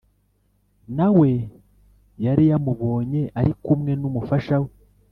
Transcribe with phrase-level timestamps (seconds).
[0.97, 1.31] nawe
[2.25, 4.71] yari yamubonye arikumwe n'umufasha we